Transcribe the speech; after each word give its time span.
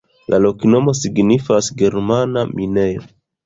La 0.33 0.37
loknomo 0.45 0.95
signifas: 1.01 1.69
germana-minejo. 1.85 3.09